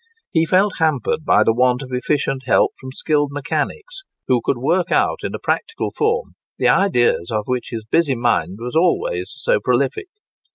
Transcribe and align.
He 0.31 0.47
felt 0.47 0.77
hampered 0.79 1.25
by 1.25 1.43
the 1.43 1.53
want 1.53 1.83
of 1.83 1.91
efficient 1.91 2.47
help 2.47 2.71
from 2.79 2.91
skilled 2.91 3.29
mechanics, 3.31 4.01
who 4.25 4.41
could 4.43 4.57
work 4.57 4.91
out 4.91 5.19
in 5.21 5.35
a 5.35 5.37
practical 5.37 5.91
form 5.91 6.31
the 6.57 6.69
ideas 6.69 7.29
of 7.29 7.43
which 7.45 7.67
his 7.69 7.85
busy 7.85 8.15
mind 8.15 8.57
was 8.59 8.75
always 8.75 9.31
so 9.37 9.59
prolific. 9.59 10.07